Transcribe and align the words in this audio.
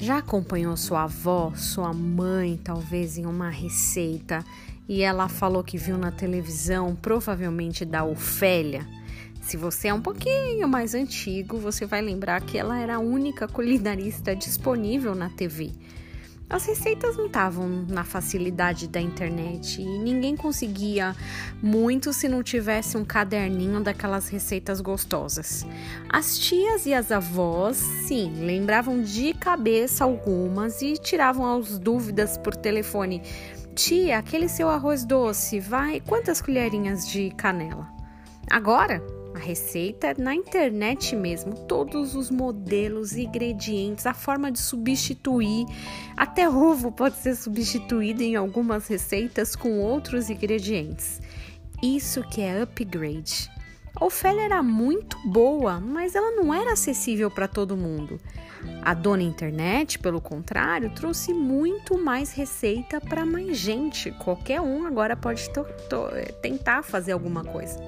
Já 0.00 0.18
acompanhou 0.18 0.76
sua 0.76 1.04
avó, 1.04 1.52
sua 1.56 1.92
mãe, 1.92 2.56
talvez 2.62 3.18
em 3.18 3.26
uma 3.26 3.50
receita 3.50 4.44
e 4.88 5.02
ela 5.02 5.28
falou 5.28 5.64
que 5.64 5.76
viu 5.76 5.98
na 5.98 6.12
televisão, 6.12 6.94
provavelmente 6.94 7.84
da 7.84 8.04
Ofélia? 8.04 8.86
Se 9.42 9.56
você 9.56 9.88
é 9.88 9.94
um 9.94 10.00
pouquinho 10.00 10.68
mais 10.68 10.94
antigo, 10.94 11.58
você 11.58 11.84
vai 11.84 12.00
lembrar 12.00 12.40
que 12.42 12.56
ela 12.56 12.78
era 12.78 12.94
a 12.94 13.00
única 13.00 13.48
culinarista 13.48 14.36
disponível 14.36 15.16
na 15.16 15.30
TV. 15.30 15.72
As 16.50 16.64
receitas 16.64 17.14
não 17.16 17.26
estavam 17.26 17.68
na 17.86 18.04
facilidade 18.04 18.88
da 18.88 18.98
internet 18.98 19.82
e 19.82 19.84
ninguém 19.84 20.34
conseguia 20.34 21.14
muito 21.62 22.10
se 22.10 22.26
não 22.26 22.42
tivesse 22.42 22.96
um 22.96 23.04
caderninho 23.04 23.82
daquelas 23.82 24.30
receitas 24.30 24.80
gostosas. 24.80 25.66
As 26.08 26.38
tias 26.38 26.86
e 26.86 26.94
as 26.94 27.12
avós, 27.12 27.76
sim, 27.76 28.32
lembravam 28.46 29.02
de 29.02 29.34
cabeça 29.34 30.04
algumas 30.04 30.80
e 30.80 30.94
tiravam 30.94 31.58
as 31.58 31.78
dúvidas 31.78 32.38
por 32.38 32.56
telefone. 32.56 33.22
Tia, 33.74 34.18
aquele 34.18 34.48
seu 34.48 34.70
arroz 34.70 35.04
doce, 35.04 35.60
vai 35.60 36.00
quantas 36.00 36.40
colherinhas 36.40 37.06
de 37.06 37.30
canela? 37.32 37.86
Agora, 38.50 39.02
a 39.34 39.38
receita 39.38 40.14
na 40.18 40.34
internet 40.34 41.14
mesmo, 41.14 41.54
todos 41.66 42.14
os 42.14 42.30
modelos, 42.30 43.16
ingredientes, 43.16 44.06
a 44.06 44.14
forma 44.14 44.50
de 44.50 44.58
substituir, 44.58 45.66
até 46.16 46.48
ovo 46.48 46.90
pode 46.90 47.16
ser 47.16 47.34
substituído 47.36 48.22
em 48.22 48.36
algumas 48.36 48.86
receitas 48.86 49.54
com 49.54 49.80
outros 49.80 50.30
ingredientes. 50.30 51.20
Isso 51.82 52.22
que 52.28 52.40
é 52.40 52.62
upgrade. 52.62 53.50
A 53.94 54.04
Ofélia 54.04 54.42
era 54.42 54.62
muito 54.62 55.16
boa, 55.26 55.80
mas 55.80 56.14
ela 56.14 56.30
não 56.32 56.54
era 56.54 56.72
acessível 56.72 57.30
para 57.30 57.48
todo 57.48 57.76
mundo. 57.76 58.20
A 58.82 58.94
dona 58.94 59.22
internet, 59.22 59.98
pelo 59.98 60.20
contrário, 60.20 60.92
trouxe 60.94 61.32
muito 61.32 61.98
mais 61.98 62.32
receita 62.32 63.00
para 63.00 63.24
mais 63.24 63.56
gente. 63.56 64.10
Qualquer 64.12 64.60
um 64.60 64.86
agora 64.86 65.16
pode 65.16 65.50
tentar 66.40 66.82
fazer 66.82 67.12
alguma 67.12 67.44
coisa. 67.44 67.78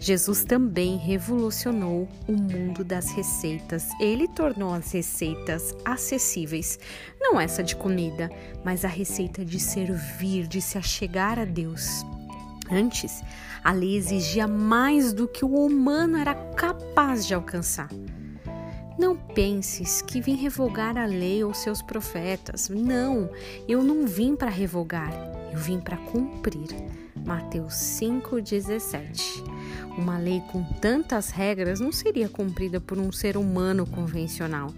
Jesus 0.00 0.44
também 0.44 0.96
revolucionou 0.96 2.08
o 2.26 2.32
mundo 2.32 2.84
das 2.84 3.10
receitas. 3.10 3.88
Ele 4.00 4.28
tornou 4.28 4.72
as 4.72 4.92
receitas 4.92 5.74
acessíveis. 5.84 6.78
Não 7.20 7.40
essa 7.40 7.62
de 7.62 7.74
comida, 7.74 8.30
mas 8.64 8.84
a 8.84 8.88
receita 8.88 9.44
de 9.44 9.58
servir, 9.58 10.46
de 10.46 10.60
se 10.60 10.78
achegar 10.78 11.38
a 11.38 11.44
Deus. 11.44 12.04
Antes, 12.70 13.22
a 13.64 13.72
lei 13.72 13.96
exigia 13.96 14.46
mais 14.46 15.12
do 15.12 15.26
que 15.26 15.44
o 15.44 15.66
humano 15.66 16.16
era 16.16 16.34
capaz 16.34 17.26
de 17.26 17.34
alcançar. 17.34 17.88
Não 18.98 19.16
penses 19.16 20.02
que 20.02 20.20
vim 20.20 20.34
revogar 20.34 20.98
a 20.98 21.06
lei 21.06 21.42
ou 21.44 21.54
seus 21.54 21.80
profetas. 21.80 22.68
Não, 22.68 23.30
eu 23.68 23.82
não 23.82 24.06
vim 24.06 24.34
para 24.34 24.50
revogar, 24.50 25.12
eu 25.52 25.58
vim 25.58 25.78
para 25.80 25.96
cumprir. 25.96 26.68
Mateus 27.24 27.74
5,17. 27.74 29.44
Uma 29.96 30.18
lei 30.18 30.40
com 30.52 30.62
tantas 30.80 31.30
regras 31.30 31.80
não 31.80 31.90
seria 31.90 32.28
cumprida 32.28 32.80
por 32.80 32.98
um 32.98 33.10
ser 33.10 33.36
humano 33.36 33.86
convencional. 33.86 34.72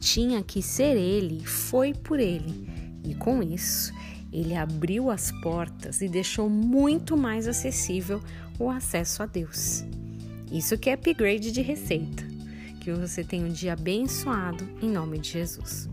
Tinha 0.00 0.42
que 0.42 0.62
ser 0.62 0.96
ele, 0.96 1.44
foi 1.46 1.94
por 1.94 2.20
ele. 2.20 2.68
E 3.04 3.14
com 3.14 3.42
isso, 3.42 3.92
ele 4.32 4.54
abriu 4.54 5.10
as 5.10 5.32
portas 5.40 6.02
e 6.02 6.08
deixou 6.08 6.50
muito 6.50 7.16
mais 7.16 7.48
acessível 7.48 8.20
o 8.58 8.68
acesso 8.68 9.22
a 9.22 9.26
Deus. 9.26 9.84
Isso 10.50 10.76
que 10.78 10.90
é 10.90 10.94
upgrade 10.94 11.50
de 11.50 11.62
receita. 11.62 12.24
Que 12.80 12.92
você 12.92 13.24
tenha 13.24 13.46
um 13.46 13.52
dia 13.52 13.72
abençoado 13.72 14.68
em 14.80 14.90
nome 14.90 15.18
de 15.18 15.30
Jesus. 15.30 15.88